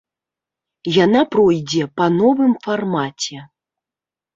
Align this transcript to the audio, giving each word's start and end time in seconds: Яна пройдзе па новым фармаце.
Яна 1.05 1.21
пройдзе 1.37 1.83
па 2.01 2.11
новым 2.19 2.59
фармаце. 2.67 3.37